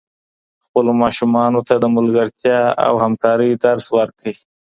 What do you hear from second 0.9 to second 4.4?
ماشومانو ته د ملګرتیا او همکارۍ درس ورکړئ.